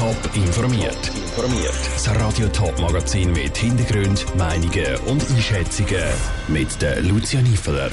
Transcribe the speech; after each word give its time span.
Top 0.00 0.34
informiert. 0.34 1.08
Informiert. 1.14 1.74
Das 1.92 2.08
Radio 2.18 2.48
Top 2.48 2.80
Magazin 2.80 3.32
mit 3.32 3.54
Hintergrund, 3.54 4.24
Meinungen 4.34 4.96
und 5.06 5.22
Einschätzungen 5.30 6.02
mit 6.48 6.80
der 6.80 7.02
Lucia 7.02 7.42
Niefeler. 7.42 7.90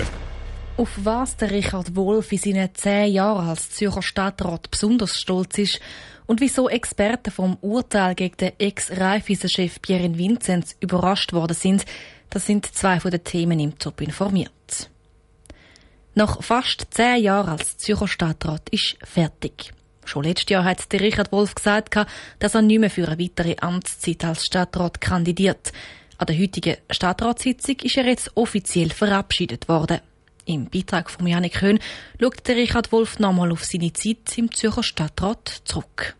Auf 0.77 0.89
was 1.03 1.35
der 1.35 1.51
Richard 1.51 1.97
Wolf 1.97 2.31
in 2.31 2.37
seinen 2.37 2.73
zehn 2.75 3.11
Jahren 3.11 3.49
als 3.49 3.71
Zürcher 3.71 4.01
Stadtrat 4.01 4.71
besonders 4.71 5.19
stolz 5.19 5.57
ist 5.57 5.81
und 6.27 6.39
wieso 6.39 6.69
Experten 6.69 7.29
vom 7.29 7.57
Urteil 7.59 8.15
gegen 8.15 8.37
den 8.37 8.53
Ex-Raiffeisen-Chef 8.57 9.81
Pierre 9.81 10.17
Vinzenz 10.17 10.77
überrascht 10.79 11.33
worden 11.33 11.57
sind, 11.57 11.83
das 12.29 12.45
sind 12.45 12.73
zwei 12.73 13.01
von 13.01 13.11
den 13.11 13.25
Themen 13.25 13.59
im 13.59 13.77
Top 13.77 13.99
informiert. 13.99 14.89
Nach 16.15 16.41
fast 16.41 16.87
zehn 16.89 17.21
Jahren 17.21 17.49
als 17.49 17.77
Zürcher 17.77 18.07
Stadtrat 18.07 18.69
ist 18.69 18.95
fertig. 19.03 19.73
Schon 20.07 20.23
letztes 20.23 20.49
Jahr 20.49 20.63
hat 20.63 20.91
der 20.93 21.01
Richard 21.01 21.33
Wolf 21.33 21.53
gesagt, 21.53 21.95
dass 22.39 22.55
er 22.55 22.61
nicht 22.61 22.79
mehr 22.79 22.89
für 22.89 23.07
eine 23.07 23.19
weitere 23.19 23.57
Amtszeit 23.59 24.23
als 24.23 24.45
Stadtrat 24.45 25.01
kandidiert. 25.01 25.73
An 26.17 26.27
der 26.27 26.39
heutigen 26.39 26.77
Stadtratssitzung 26.89 27.75
ist 27.83 27.97
er 27.97 28.05
jetzt 28.05 28.31
offiziell 28.35 28.89
verabschiedet 28.89 29.67
worden. 29.67 29.99
Im 30.45 30.69
Beitrag 30.69 31.09
von 31.09 31.27
Janik 31.27 31.61
Höhn 31.61 31.79
schaut 32.21 32.47
der 32.47 32.55
Richard 32.55 32.93
Wolf 32.93 33.19
nochmal 33.19 33.51
auf 33.51 33.65
seine 33.65 33.91
Zeit 33.91 34.37
im 34.37 34.49
Zürcher 34.53 34.83
Stadtrat 34.83 35.61
zurück. 35.65 36.15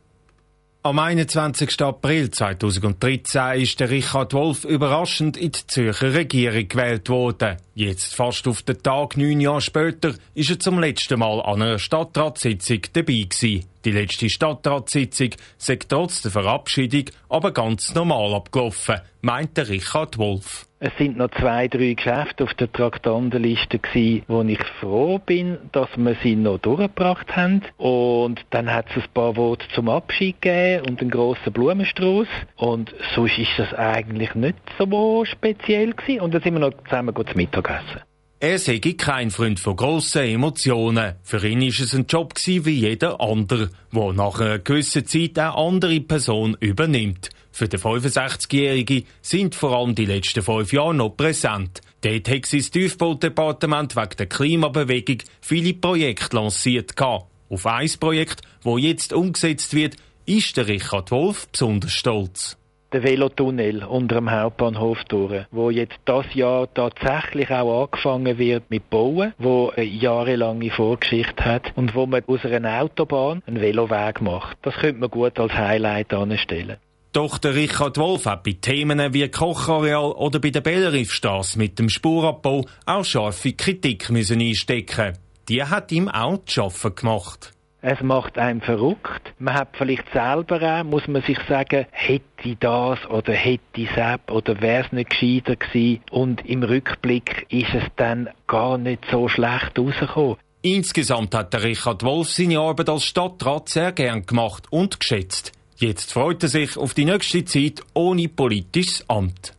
Am 0.84 1.00
21. 1.00 1.82
April 1.82 2.32
2013 2.32 3.62
ist 3.62 3.82
Richard 3.82 4.34
Wolf 4.34 4.64
überraschend 4.64 5.36
in 5.36 5.52
die 5.52 5.68
Zürcher 5.68 6.14
Regierung 6.14 6.68
gewählt 6.68 7.10
worden. 7.10 7.58
Jetzt, 7.76 8.16
fast 8.16 8.48
auf 8.48 8.62
den 8.62 8.82
Tag 8.82 9.18
neun 9.18 9.42
Jahre 9.42 9.60
später, 9.60 10.14
ist 10.34 10.50
er 10.50 10.60
zum 10.60 10.80
letzten 10.80 11.20
Mal 11.20 11.42
an 11.42 11.62
einer 11.62 11.78
Stadtratssitzung 11.80 12.82
dabei 12.94 13.28
gewesen. 13.30 13.66
Die 13.88 13.94
letzte 13.94 14.30
Stadtratssitzung 14.30 15.30
sei 15.58 15.80
trotz 15.88 16.22
der 16.22 16.32
Verabschiedung 16.32 17.06
aber 17.30 17.54
ganz 17.54 17.96
normal 17.96 18.34
abgelaufen, 18.34 19.00
meint 19.22 19.56
der 19.56 19.70
Richard 19.70 20.18
Wolf. 20.18 20.66
Es 20.82 20.92
sind 20.98 21.16
noch 21.16 21.32
zwei, 21.32 21.70
drei 21.70 21.94
Geschäfte 21.94 22.44
auf 22.44 22.54
der 22.56 22.70
Traktandenliste 22.70 23.80
gewesen, 23.80 24.24
wo 24.28 24.42
ich 24.42 24.62
froh 24.82 25.20
bin, 25.20 25.58
dass 25.72 25.88
wir 25.96 26.18
sie 26.22 26.36
noch 26.36 26.58
durchgebracht 26.58 27.34
haben. 27.34 27.62
Und 27.78 28.46
dann 28.50 28.74
hat 28.74 28.88
es 28.90 29.04
ein 29.04 29.10
paar 29.14 29.38
Worte 29.38 29.66
zum 29.74 29.88
Abschied 29.88 30.42
gegeben 30.42 30.90
und 30.90 31.00
einen 31.00 31.10
grossen 31.10 31.54
Blumenstrauß. 31.54 32.28
Und 32.58 32.94
sonst 33.16 33.38
ist 33.38 33.58
das 33.58 33.74
eigentlich 33.74 34.36
nicht 34.36 34.58
so 34.78 35.24
speziell 35.24 35.94
gewesen. 35.94 36.20
Und 36.20 36.34
dann 36.34 36.42
sind 36.42 36.56
wir 36.56 36.60
noch 36.60 36.74
zusammen 36.84 37.16
zu 37.16 37.38
Mittag 37.38 37.70
essen. 37.70 38.02
Er 38.40 38.60
sei 38.60 38.78
kein 38.78 39.32
Freund 39.32 39.60
von 39.60 39.76
grossen 39.76 40.22
Emotionen. 40.22 41.16
Für 41.24 41.44
ihn 41.48 41.64
ist 41.64 41.80
es 41.80 41.96
ein 41.96 42.06
Job 42.06 42.36
wie 42.46 42.70
jeder 42.70 43.20
andere, 43.20 43.72
der 43.92 44.14
nach 44.14 44.40
einer 44.40 44.60
gewissen 44.60 45.08
Zeit 45.08 45.40
eine 45.40 45.56
andere 45.56 46.00
Person 46.02 46.56
übernimmt. 46.60 47.32
Für 47.52 47.68
den 47.68 47.80
65-Jährigen 47.80 49.06
sind 49.24 49.56
vor 49.56 49.76
allem 49.76 49.96
die 49.96 50.06
letzten 50.06 50.44
fünf 50.44 50.72
Jahre 50.72 50.94
noch 50.94 51.18
präsent. 51.18 51.82
Dort 52.02 52.30
hat 52.30 52.46
sein 52.46 52.62
Tiefbaudepartement 52.62 53.96
wegen 53.96 54.18
der 54.20 54.28
Klimabewegung 54.28 55.18
viele 55.42 55.74
Projekte 55.74 56.36
lanciert. 56.36 56.94
Auf 57.02 57.66
ein 57.66 57.90
Projekt, 58.00 58.44
das 58.64 58.74
jetzt 58.78 59.14
umgesetzt 59.14 59.74
wird, 59.74 59.96
ist 60.28 60.58
der 60.58 60.68
Richard 60.68 61.10
Wolf 61.10 61.48
besonders 61.48 61.94
stolz 61.94 62.57
der 62.94 63.04
Velotunnel 63.04 63.84
unter 63.84 64.16
dem 64.16 64.32
Hauptbahnhof 64.32 65.04
durch, 65.06 65.46
wo 65.52 65.70
jetzt 65.70 65.98
das 66.06 66.26
Jahr 66.34 66.74
tatsächlich 66.74 67.50
auch 67.52 67.84
angefangen 67.84 68.38
wird 68.38 68.70
mit 68.70 68.90
Bauen, 68.90 69.34
wo 69.38 69.72
eine 69.76 69.86
jahrelange 69.86 70.72
Vorgeschichte 70.72 71.44
hat 71.44 71.72
und 71.76 71.96
wo 71.96 72.06
man 72.06 72.24
aus 72.28 72.46
einer 72.46 72.82
Autobahn 72.82 73.44
einen 73.46 73.62
Veloweg 73.62 74.22
macht. 74.22 74.58
Das 74.62 74.76
könnte 74.76 75.02
man 75.02 75.10
gut 75.10 75.40
als 75.40 75.54
Highlight 75.54 76.14
anstellen. 76.14 76.78
Doch 77.14 77.38
der 77.40 77.56
Richard 77.56 77.98
Wolf 77.98 78.26
hat 78.26 78.44
bei 78.44 78.56
Themen 78.62 79.14
wie 79.14 79.28
Kochareal 79.28 80.12
oder 80.12 80.40
bei 80.40 80.52
der 80.52 80.62
Belleriffstrasse 80.62 81.58
mit 81.58 81.80
dem 81.80 81.90
Spurabbau 81.90 82.66
auch 82.86 83.06
scharfe 83.06 83.54
Kritik 83.54 84.10
müssen 84.10 84.40
einstecken. 84.40 85.18
Die 85.50 85.64
hat 85.64 85.92
ihm 85.92 86.10
auch 86.10 86.44
zu 86.46 86.54
schaffen 86.54 86.94
gemacht. 86.94 87.54
Es 87.82 88.02
macht 88.02 88.40
einem 88.40 88.62
verrückt. 88.62 89.34
Man 89.38 89.54
hat 89.54 89.70
vielleicht 89.78 90.12
selber 90.12 90.62
auch, 90.62 90.84
muss 90.84 91.08
man 91.08 91.22
sich 91.22 91.38
sagen, 91.48 91.86
hätte 91.92 92.56
das 92.60 93.06
oder 93.10 93.34
hätte 93.34 93.88
das 93.96 94.20
oder 94.30 94.60
wäre 94.62 94.86
es 94.86 94.92
nicht 94.92 95.12
gescheiter 95.12 95.56
gewesen. 95.56 96.02
Und 96.10 96.44
im 96.46 96.64
Rückblick 96.64 97.46
ist 97.50 97.74
es 97.74 97.84
dann 97.96 98.30
gar 98.48 98.78
nicht 98.78 99.04
so 99.12 99.28
schlecht 99.28 99.78
rausgekommen. 99.78 100.38
Insgesamt 100.64 101.36
hat 101.36 101.54
der 101.54 101.64
Richard 101.64 102.04
Wolf 102.04 102.30
seine 102.30 102.60
Arbeit 102.60 102.90
als 102.90 103.06
Stadtrat 103.06 103.70
sehr 103.70 103.92
gern 103.92 104.26
gemacht 104.26 104.64
und 104.72 105.00
geschätzt. 105.00 105.52
Jetzt 105.78 106.12
freut 106.12 106.42
er 106.42 106.50
sich 106.50 106.76
auf 106.78 106.96
die 106.96 107.06
nächste 107.06 107.46
Zeit 107.46 107.84
ohne 107.94 108.28
politisches 108.28 109.08
Amt. 109.08 109.54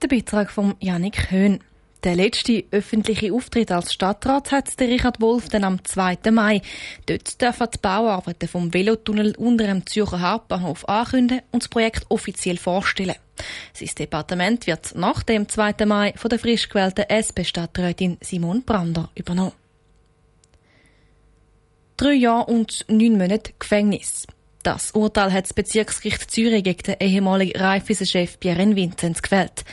Der 0.00 0.08
Beitrag 0.08 0.50
von 0.50 0.74
Janik 0.80 1.30
Höhn. 1.30 1.60
Der 2.04 2.14
letzte 2.14 2.64
öffentliche 2.70 3.32
Auftritt 3.32 3.72
als 3.72 3.92
Stadtrat 3.92 4.52
hat 4.52 4.78
der 4.78 4.86
Richard 4.86 5.20
Wolf 5.20 5.48
dann 5.48 5.64
am 5.64 5.84
2. 5.84 6.30
Mai. 6.30 6.62
Dort 7.06 7.40
dürfen 7.42 7.66
die 7.74 7.78
Bauarbeiten 7.78 8.48
vom 8.48 8.72
Velotunnel 8.72 9.34
unter 9.36 9.66
dem 9.66 9.84
Zürcher 9.84 10.20
Hauptbahnhof 10.20 10.88
ankündigen 10.88 11.42
und 11.50 11.64
das 11.64 11.68
Projekt 11.68 12.06
offiziell 12.08 12.56
vorstellen. 12.56 13.16
Sein 13.72 13.90
Departement 13.98 14.66
wird 14.68 14.94
nach 14.94 15.24
dem 15.24 15.48
2. 15.48 15.86
Mai 15.86 16.12
von 16.14 16.28
der 16.28 16.38
frisch 16.38 16.68
gewählten 16.68 17.06
SP-Stadträtin 17.10 18.18
Simon 18.20 18.62
Brander 18.62 19.10
übernommen. 19.16 19.52
Drei 21.96 22.12
Jahre 22.12 22.46
und 22.46 22.84
neun 22.88 23.18
Monate 23.18 23.54
Gefängnis. 23.58 24.24
Das 24.62 24.92
Urteil 24.92 25.32
hat 25.32 25.44
das 25.44 25.54
Bezirksgericht 25.54 26.30
Zürich 26.30 26.62
gegen 26.62 26.82
den 26.82 26.96
ehemaligen 27.00 27.58
Raiffeisen-Chef 27.58 28.38
Pierre 28.38 28.76
Vinzenz 28.76 29.22
gewählt. 29.22 29.64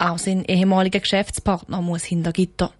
Auch 0.00 0.16
sein 0.16 0.46
ehemaliger 0.46 1.00
Geschäftspartner 1.00 1.82
muss 1.82 2.04
hinter 2.04 2.32
Gitter. 2.32 2.72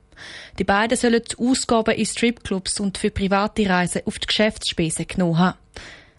Die 0.59 0.65
beiden 0.65 0.97
sollen 0.97 1.21
die 1.23 1.37
Ausgaben 1.37 1.95
in 1.95 2.07
Stripclubs 2.07 2.81
und 2.81 2.97
für 2.97 3.11
private 3.11 3.69
Reisen 3.69 4.01
auf 4.07 4.19
die 4.19 4.27
Geschäftsspesen 4.27 5.07
genommen 5.07 5.39
haben. 5.39 5.59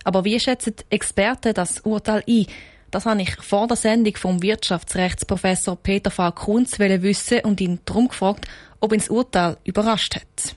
Aber 0.04 0.26
wie 0.26 0.40
schätzen 0.40 0.76
Experten 0.92 1.56
das 1.56 1.80
Urteil 1.80 2.24
ein? 2.28 2.46
Das 2.92 3.08
habe 3.08 3.20
ich 3.24 3.36
vor 3.38 3.66
der 3.66 3.78
Sendung 3.78 4.16
vom 4.16 4.44
Wirtschaftsrechtsprofessor 4.44 5.76
Peter 5.78 6.12
V. 6.12 6.32
Kunz 6.34 6.78
wissen 6.78 7.40
und 7.46 7.62
ihn 7.62 7.80
darum 7.86 8.10
gefragt, 8.10 8.48
ob 8.80 8.94
ihn 8.94 9.00
das 9.00 9.10
Urteil 9.10 9.58
überrascht 9.64 10.16
hat. 10.16 10.56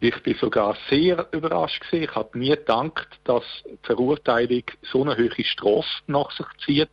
Ich 0.00 0.20
bin 0.24 0.36
sogar 0.40 0.76
sehr 0.90 1.28
überrascht 1.30 1.82
gewesen. 1.82 2.02
Ich 2.02 2.14
habe 2.16 2.36
nie 2.36 2.50
gedacht, 2.50 3.06
dass 3.22 3.44
die 3.64 3.78
Verurteilung 3.84 4.64
so 4.90 5.02
eine 5.02 5.16
hohe 5.16 5.44
Strafe 5.44 5.86
nach 6.08 6.32
sich 6.32 6.46
zieht 6.66 6.90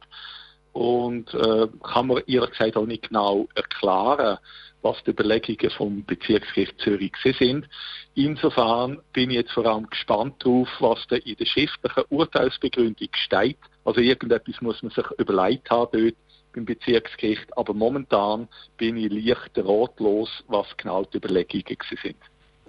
und 0.74 1.34
äh, 1.34 1.68
kann 1.84 2.08
man 2.08 2.24
ehrlich 2.28 2.52
gesagt 2.52 2.78
auch 2.78 2.86
nicht 2.86 3.10
genau 3.10 3.48
erklären, 3.56 4.38
was 4.82 4.98
die 5.04 5.12
Überlegungen 5.12 5.72
vom 5.72 6.06
Bezirksgericht 6.06 6.80
Zürich 6.80 7.14
sind. 7.38 7.68
Insofern 8.16 9.00
bin 9.14 9.30
ich 9.30 9.38
jetzt 9.38 9.52
vor 9.52 9.66
allem 9.66 9.90
gespannt 9.90 10.36
darauf, 10.40 10.70
was 10.80 11.00
da 11.10 11.18
in 11.18 11.36
der 11.36 11.46
schriftlichen 11.46 12.04
Urteilsbegründung 12.10 13.10
steht. 13.14 13.58
Also 13.84 14.02
irgendetwas 14.02 14.62
muss 14.62 14.82
man 14.82 14.92
sich 14.92 15.06
überlegt 15.18 15.70
haben 15.70 15.90
dort 15.92 16.16
beim 16.54 16.66
Bezirksgericht, 16.66 17.46
aber 17.58 17.74
momentan 17.74 18.48
bin 18.78 18.98
ich 18.98 19.12
leicht 19.12 19.52
ratlos, 19.58 20.30
was 20.48 20.66
genau 20.78 21.04
die 21.04 21.18
Überlegungen 21.18 21.78
sind. 22.02 22.18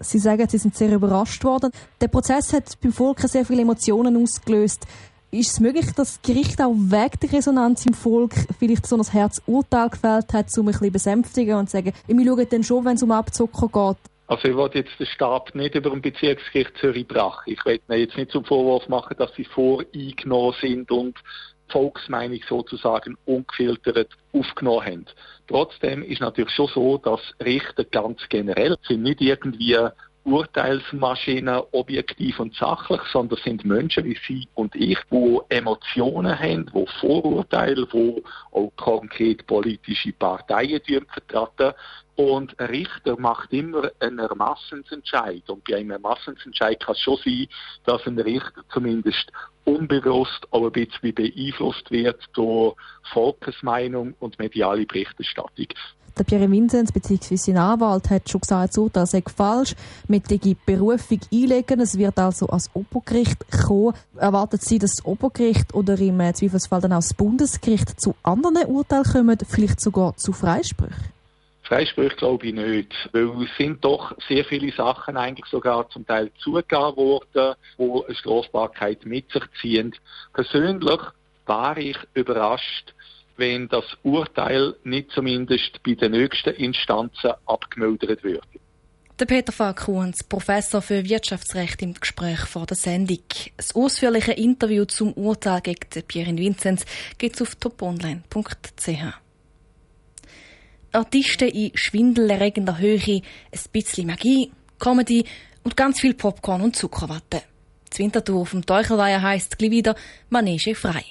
Sie 0.03 0.19
sagen, 0.19 0.49
Sie 0.49 0.57
sind 0.57 0.75
sehr 0.75 0.93
überrascht 0.93 1.45
worden. 1.45 1.71
Der 2.01 2.09
Prozess 2.09 2.55
hat 2.55 2.81
beim 2.81 2.93
Volk 2.93 3.21
sehr 3.21 3.45
viele 3.45 3.63
Emotionen 3.63 4.17
ausgelöst. 4.23 4.87
Ist 5.33 5.53
es 5.53 5.61
möglich, 5.61 5.87
dass 5.87 6.21
das 6.21 6.23
Gericht 6.23 6.61
auch 6.61 6.75
wegen 6.75 7.21
der 7.23 7.33
Resonanz 7.33 7.87
im 7.87 7.95
Volk 7.95 8.35
vielleicht 8.59 8.85
so 8.85 8.97
ein 8.97 9.05
Herzurteil 9.05 9.89
gefällt 9.89 10.33
hat, 10.33 10.59
um 10.59 10.67
ein 10.67 10.73
bisschen 10.73 10.93
besänftigen 10.93 11.55
und 11.55 11.71
zu 11.71 11.77
sagen, 11.77 11.93
wir 12.09 12.27
schauen 12.27 12.47
dann 12.51 12.65
schon, 12.65 12.85
wenn 12.85 12.97
es 12.97 13.03
um 13.05 13.13
Abzocker 13.13 13.69
geht? 13.69 14.11
Also 14.27 14.49
ich 14.49 14.57
wollte 14.57 14.79
jetzt 14.79 14.99
den 14.99 15.07
Stab 15.07 15.55
nicht 15.55 15.77
über 15.77 15.91
dem 15.91 16.03
Bezirksgericht 16.03 16.77
Zürich-Brach. 16.81 17.43
Ich 17.47 17.65
will 17.65 17.79
mir 17.87 17.99
jetzt 17.99 18.17
nicht 18.17 18.33
zum 18.33 18.45
Vorwurf 18.45 18.89
machen, 18.89 19.15
dass 19.19 19.33
sie 19.37 19.45
voreingenommen 19.45 20.55
sind 20.61 20.91
und 20.91 21.17
Volksmeinung 21.69 22.41
sozusagen 22.49 23.17
ungefiltert 23.25 24.09
aufgenommen 24.33 24.85
haben. 24.85 25.07
Trotzdem 25.47 26.03
ist 26.03 26.21
natürlich 26.21 26.55
schon 26.55 26.71
so, 26.75 26.99
dass 26.99 27.21
Richter 27.41 27.85
ganz 27.85 28.21
generell 28.29 28.77
sind 28.89 29.05
nicht 29.05 29.21
irgendwie 29.21 29.77
Urteilsmaschinen 30.25 31.63
objektiv 31.73 32.41
und 32.41 32.55
sachlich, 32.55 33.01
sondern 33.13 33.39
sind 33.43 33.65
Menschen 33.65 34.05
wie 34.05 34.19
Sie 34.27 34.47
und 34.55 34.75
ich, 34.77 34.99
die 35.11 35.39
Emotionen 35.49 36.39
haben, 36.39 36.71
die 36.75 36.87
Vorurteile, 37.01 37.87
die 37.87 38.23
auch 38.53 38.73
konkret 38.77 39.47
politische 39.47 40.13
Parteien 40.13 40.81
vertreten. 40.85 41.75
Und 42.17 42.59
ein 42.61 42.67
Richter 42.67 43.19
macht 43.19 43.51
immer 43.51 43.91
einen 43.99 44.19
Ermassensentscheid. 44.19 45.49
Und 45.49 45.65
bei 45.65 45.77
einem 45.77 45.93
Ermassensentscheid 45.93 46.79
kann 46.79 46.95
es 46.95 47.01
schon 47.01 47.17
sein, 47.25 47.47
dass 47.87 48.07
ein 48.07 48.19
Richter 48.19 48.63
zumindest 48.71 49.33
unbewusst 49.65 50.47
auch 50.51 50.67
ein 50.67 50.73
bisschen 50.73 51.15
beeinflusst 51.15 51.91
wird 51.91 52.23
durch 52.35 52.77
Volksmeinung 53.13 54.15
und 54.21 54.39
mediale 54.39 54.85
Berichterstattung. 54.85 55.69
Der 56.19 56.25
Pierre 56.25 56.51
Vinzenz 56.51 56.93
bzw. 56.93 57.37
sein 57.37 57.57
Anwalt 57.57 58.11
hat 58.11 58.29
schon 58.29 58.41
gesagt, 58.41 58.71
das 58.71 58.79
Urteil 58.79 59.07
sei 59.07 59.23
falsch. 59.35 59.75
Mit 60.09 60.31
der 60.31 60.39
Berufung 60.67 61.21
einlegen. 61.33 61.81
Es 61.81 61.97
wird 61.97 62.19
also 62.19 62.47
als 62.49 62.71
Obergericht 62.75 63.39
kommen. 63.67 63.95
Erwartet 64.17 64.63
Sie, 64.63 64.79
dass 64.79 64.97
das 64.97 65.05
Obergericht 65.05 65.75
oder 65.75 65.99
im 65.99 66.19
Zweifelsfall 66.35 66.81
dann 66.81 66.93
auch 66.93 66.99
das 66.99 67.15
Bundesgericht 67.15 68.01
zu 68.01 68.15
anderen 68.23 68.67
Urteilen 68.67 69.05
kommen, 69.05 69.39
vielleicht 69.49 69.81
sogar 69.81 70.17
zu 70.17 70.33
Freisprüchen? 70.33 71.21
Freisprüche 71.71 72.17
glaube 72.17 72.49
ich 72.49 72.55
nicht, 72.55 72.93
weil 73.13 73.45
es 73.45 73.57
sind 73.57 73.85
doch 73.85 74.13
sehr 74.29 74.45
viele 74.45 74.73
Sachen 74.73 75.17
eigentlich 75.17 75.47
sogar 75.47 75.89
zum 75.91 76.05
Teil 76.05 76.33
zugegeben 76.39 76.97
worden, 76.97 77.55
wo 77.77 78.03
eine 78.03 78.15
Strafbarkeit 78.17 79.07
mit 79.07 79.31
sich 79.31 79.45
ziehen. 79.61 79.95
Persönlich 80.33 81.01
war 81.47 81.77
ich 81.77 81.97
überrascht, 82.15 82.93
wenn 83.41 83.69
das 83.69 83.85
Urteil 84.05 84.77
nicht 84.85 85.11
zumindest 85.11 85.83
bei 85.83 85.95
den 85.95 86.13
nächsten 86.13 86.55
Instanzen 86.55 87.33
abgemildert 87.47 88.23
würde. 88.23 88.47
Der 89.19 89.27
Peter 89.27 89.53
Falkuhns, 89.53 90.23
Professor 90.25 90.81
für 90.81 91.05
Wirtschaftsrecht 91.05 91.83
im 91.83 91.93
Gespräch 91.93 92.41
vor 92.41 92.65
der 92.67 92.77
Sendung. 92.77 93.19
Das 93.57 93.75
ausführliche 93.75 94.33
Interview 94.33 94.85
zum 94.87 95.13
Urteil 95.13 95.61
gegen 95.61 96.07
Pierre 96.07 96.37
Vinzenz 96.37 96.87
gibt 97.19 97.37
es 97.37 97.43
auf 97.43 97.55
toponline.ch. 97.57 98.89
Artisten 100.93 101.49
in 101.49 101.71
schwindelerregender 101.75 102.79
Höhe, 102.79 102.99
ein 103.53 103.61
bisschen 103.73 104.07
Magie, 104.07 104.53
Comedy 104.79 105.25
und 105.65 105.77
ganz 105.77 106.01
viel 106.01 106.15
Popcorn 106.15 106.63
und 106.63 106.77
Zuckerwatte. 106.77 107.43
Das 107.91 107.99
Wintertour 107.99 108.47
vom 108.47 108.65
Teuchelweiher 108.65 109.21
heisst 109.21 109.59
gleich 109.59 109.71
wieder 109.71 109.95
Manege 110.31 110.75
frei. 110.75 111.05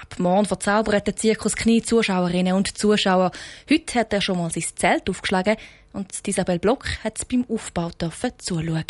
Ab 0.00 0.20
morgen 0.20 0.46
verzaubert 0.46 1.08
der 1.08 1.16
Zirkus 1.16 1.56
Knie 1.56 1.82
Zuschauerinnen 1.82 2.52
und 2.52 2.78
Zuschauer. 2.78 3.32
Heute 3.68 3.98
hat 3.98 4.12
er 4.12 4.20
schon 4.20 4.38
mal 4.38 4.48
sein 4.48 4.62
Zelt 4.76 5.10
aufgeschlagen 5.10 5.56
und 5.92 6.06
Isabel 6.24 6.60
Block 6.60 6.84
hat 7.02 7.18
es 7.18 7.24
beim 7.24 7.44
Aufbau 7.48 7.90
zuschauen. 8.38 8.84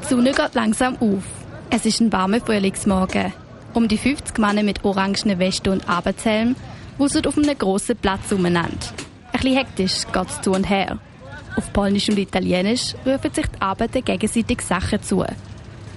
Die 0.00 0.08
Sonne 0.08 0.32
geht 0.32 0.54
langsam 0.54 0.96
auf. 0.96 1.24
Es 1.68 1.84
ist 1.84 2.00
ein 2.00 2.10
warmer 2.10 2.40
Frühlingsmorgen. 2.40 3.34
Um 3.74 3.88
die 3.88 3.98
50 3.98 4.38
Männer 4.38 4.62
mit 4.62 4.82
orangenen 4.82 5.38
Westen 5.38 5.68
und 5.68 5.86
Abendshelm 5.86 6.56
wuselt 6.96 7.26
auf 7.26 7.36
einem 7.36 7.58
grossen 7.58 7.98
Platz 7.98 8.32
umeinander. 8.32 8.70
Ein 9.32 9.40
bisschen 9.40 9.56
hektisch 9.58 10.06
geht 10.10 10.28
es 10.30 10.40
zu 10.40 10.52
und 10.52 10.70
her. 10.70 10.98
Auf 11.56 11.70
Polnisch 11.74 12.08
und 12.08 12.18
Italienisch 12.18 12.94
rufen 13.04 13.34
sich 13.34 13.46
die 13.48 13.60
Arbeiter 13.60 14.00
gegenseitig 14.00 14.62
Sachen 14.62 15.02
zu. 15.02 15.26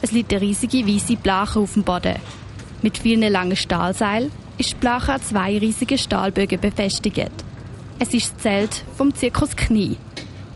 Es 0.01 0.11
liegt 0.11 0.31
eine 0.31 0.41
riesige 0.41 0.87
weiße 0.87 1.17
Blache 1.17 1.59
auf 1.59 1.73
dem 1.73 1.83
Boden. 1.83 2.15
Mit 2.81 2.97
vielen 2.97 3.31
langen 3.31 3.57
Stahlseilen 3.57 4.31
ist 4.57 4.71
die 4.71 4.75
Blache 4.75 5.13
an 5.13 5.21
zwei 5.21 5.57
riesigen 5.57 5.97
Stahlbögen 5.97 6.59
befestigt. 6.59 7.31
Es 7.99 8.13
ist 8.13 8.33
das 8.35 8.43
Zelt 8.43 8.83
vom 8.95 9.13
Zirkus 9.13 9.55
Knie. 9.55 9.97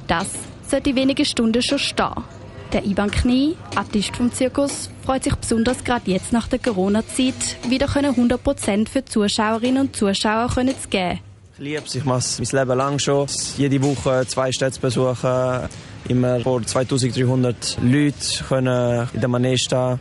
Das 0.07 0.27
sollte 0.67 0.91
in 0.91 0.95
wenigen 0.95 1.25
Stunden 1.25 1.61
schon 1.61 1.79
stehen. 1.79 2.23
Der 2.71 2.85
Ivan 2.85 3.11
Knie, 3.11 3.55
Artist 3.75 4.15
vom 4.15 4.31
Zirkus, 4.31 4.89
freut 5.05 5.25
sich 5.25 5.35
besonders 5.35 5.83
gerade 5.83 6.09
jetzt 6.09 6.33
nach 6.33 6.47
der 6.47 6.57
Corona-Zeit, 6.57 7.57
wieder 7.69 7.87
100% 7.87 8.89
für 8.89 9.05
Zuschauerinnen 9.05 9.87
und 9.87 9.95
Zuschauer 9.95 10.49
zu 10.49 10.89
geben. 10.89 11.19
Ich 11.55 11.59
liebe 11.59 11.83
es, 11.85 11.93
ich 11.93 12.03
mache 12.03 12.17
es 12.17 12.39
mein 12.39 12.61
Leben 12.61 12.77
lang 12.77 12.97
schon. 12.97 13.27
Jede 13.57 13.83
Woche 13.83 14.25
zwei 14.25 14.51
Städte 14.51 14.79
besuchen, 14.79 15.69
immer 16.07 16.39
vor 16.41 16.61
2300 16.61 17.77
Leuten 17.81 18.45
können 18.47 19.07
in 19.13 19.19
der 19.19 19.29
Manege 19.29 19.57
stehen. 19.57 19.99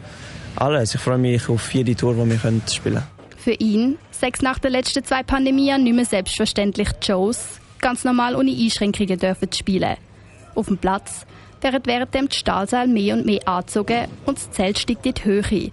Alles. 0.57 0.95
Ich 0.95 1.01
freue 1.01 1.19
mich 1.19 1.49
auf 1.49 1.73
jede 1.73 1.95
Tour, 1.95 2.15
die 2.15 2.31
wir 2.31 2.39
spielen 2.39 2.95
können. 2.95 3.03
Für 3.37 3.53
ihn 3.53 3.99
sechs 4.11 4.43
nach 4.43 4.59
den 4.59 4.73
letzten 4.73 5.05
zwei 5.05 5.23
Pandemien 5.23 5.83
nicht 5.83 5.95
mehr 5.95 6.05
selbstverständlich 6.05 6.89
Shows, 7.05 7.59
ganz 7.81 8.05
normal 8.05 8.37
ohne 8.37 8.53
Einschränkungen 8.53 9.19
dürfen 9.19 9.53
spielen. 9.53 9.97
Auf 10.55 10.67
dem 10.67 10.79
Platz 10.79 11.27
werden 11.61 11.81
währenddem 11.85 12.29
die 12.29 12.37
Stahlseile 12.37 12.93
mehr 12.93 13.15
und 13.15 13.27
mehr 13.27 13.47
angezogen 13.47 14.07
und 14.27 14.39
das 14.39 14.51
Zelt 14.51 14.79
steigt 14.79 15.07
in 15.07 15.15
die 15.15 15.25
Höhe. 15.25 15.73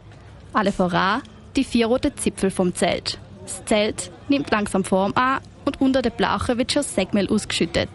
Alle 0.53 0.71
voran 0.71 1.21
die 1.55 1.63
vier 1.63 1.87
roten 1.87 2.15
Zipfel 2.15 2.51
vom 2.51 2.73
Zelt. 2.73 3.19
Das 3.43 3.65
Zelt 3.65 4.11
nimmt 4.29 4.49
langsam 4.51 4.83
Form 4.83 5.13
an 5.15 5.39
und 5.65 5.81
unter 5.81 6.01
der 6.01 6.11
Blache 6.11 6.57
wird 6.57 6.71
schon 6.71 6.83
Segmehl 6.83 7.29
ausgeschüttet. 7.29 7.89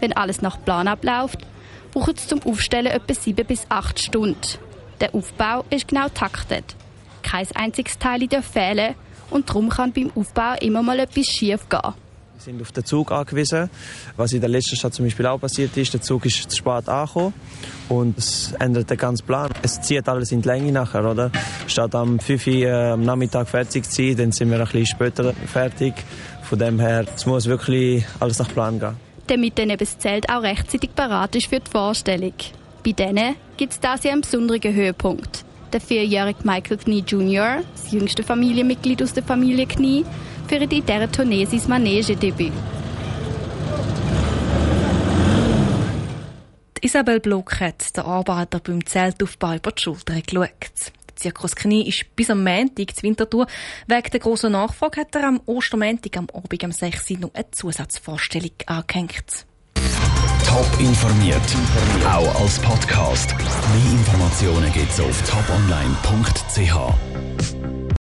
Wenn 0.00 0.12
alles 0.14 0.42
nach 0.42 0.62
Plan 0.64 0.88
abläuft, 0.88 1.38
braucht 1.92 2.18
es 2.18 2.28
zum 2.28 2.42
Aufstellen 2.42 2.86
etwa 2.86 3.14
sieben 3.14 3.46
bis 3.46 3.66
acht 3.68 4.00
Stunden. 4.00 4.40
Der 5.00 5.14
Aufbau 5.14 5.64
ist 5.70 5.88
genau 5.88 6.08
taktet. 6.08 6.76
Kein 7.22 7.46
einziges 7.54 7.98
Teil 7.98 8.26
darf 8.26 8.46
fehlen 8.46 8.94
und 9.30 9.48
darum 9.48 9.68
kann 9.68 9.92
beim 9.92 10.10
Aufbau 10.14 10.54
immer 10.60 10.82
mal 10.82 10.98
etwas 10.98 11.26
schief 11.26 11.68
gehen. 11.68 11.94
Wir 12.34 12.44
sind 12.54 12.62
auf 12.62 12.72
den 12.72 12.84
Zug 12.86 13.12
angewiesen. 13.12 13.68
Was 14.16 14.32
in 14.32 14.40
der 14.40 14.48
letzten 14.48 14.74
Stadt 14.74 14.94
zum 14.94 15.04
Beispiel 15.04 15.26
auch 15.26 15.38
passiert 15.38 15.76
ist, 15.76 15.92
der 15.92 16.00
Zug 16.00 16.24
ist 16.24 16.50
zu 16.50 16.56
spät 16.56 16.88
angekommen 16.88 17.34
und 17.90 18.16
es 18.16 18.52
ändert 18.58 18.88
den 18.88 18.96
ganzen 18.96 19.26
Plan. 19.26 19.50
Es 19.60 19.80
zieht 19.82 20.08
alles 20.08 20.32
in 20.32 20.40
die 20.40 20.48
Länge 20.48 20.72
nachher, 20.72 21.04
oder? 21.04 21.30
Statt 21.66 21.94
am 21.94 22.18
5 22.18 22.46
Uhr 22.46 22.72
am 22.72 23.02
Nachmittag 23.02 23.46
fertig 23.46 23.84
zu 23.84 24.02
sein, 24.02 24.16
dann 24.16 24.32
sind 24.32 24.50
wir 24.50 24.58
ein 24.58 24.64
bisschen 24.64 24.86
später 24.86 25.34
fertig. 25.34 25.92
Von 26.42 26.58
dem 26.58 26.80
her, 26.80 27.04
es 27.14 27.26
muss 27.26 27.44
wirklich 27.44 28.06
alles 28.18 28.38
nach 28.38 28.48
Plan 28.48 28.80
gehen. 28.80 29.09
Damit 29.30 29.60
dann 29.60 29.70
eben 29.70 29.78
das 29.78 29.96
Zelt 29.96 30.28
auch 30.28 30.42
rechtzeitig 30.42 30.92
parat 30.92 31.36
ist 31.36 31.46
für 31.46 31.60
die 31.60 31.70
Vorstellung. 31.70 32.34
Bei 32.84 32.90
denen 32.90 33.36
gibt 33.56 33.74
es 33.74 33.78
das 33.78 34.02
ja 34.02 34.10
einen 34.10 34.22
besonderen 34.22 34.74
Höhepunkt. 34.74 35.44
Der 35.72 35.80
vierjährige 35.80 36.40
Michael 36.42 36.78
Knie 36.78 37.04
Jr., 37.06 37.62
das 37.72 37.92
jüngste 37.92 38.24
Familienmitglied 38.24 39.00
aus 39.00 39.12
der 39.12 39.22
Familie 39.22 39.66
Knie, 39.66 40.04
feiert 40.48 40.72
in 40.72 40.84
dieser 40.84 41.12
Tournee 41.12 41.44
sein 41.44 41.62
Manegedebüt. 41.68 42.52
Isabel 46.80 47.20
Block 47.20 47.60
hat 47.60 47.96
den 47.96 48.02
Arbeiter 48.02 48.58
beim 48.58 48.84
Zeltaufbau 48.84 49.54
über 49.54 49.70
die 49.70 49.80
Schulter 49.80 50.20
geschaut. 50.20 50.92
Zirkus 51.20 51.54
Knie 51.54 51.86
ist 51.86 52.04
bis 52.16 52.30
am 52.30 52.42
Montag 52.42 52.94
zur 52.94 53.02
Wintertour. 53.02 53.46
Wegen 53.86 54.10
der 54.10 54.20
grossen 54.20 54.52
Nachfrage 54.52 55.02
hat 55.02 55.14
er 55.14 55.28
am 55.28 55.40
Ostermontag 55.46 56.16
am 56.16 56.28
Abend 56.32 56.64
um 56.64 56.72
6 56.72 57.10
Uhr 57.10 57.18
noch 57.18 57.34
eine 57.34 57.50
Zusatzvorstellung 57.50 58.52
angehängt. 58.66 59.46
Top 60.46 60.80
informiert, 60.80 61.40
auch 62.06 62.40
als 62.40 62.58
Podcast. 62.58 63.34
Mehr 63.36 63.92
Informationen 63.92 64.72
gibt's 64.72 64.98
auf 64.98 65.22
toponline.ch. 65.30 67.09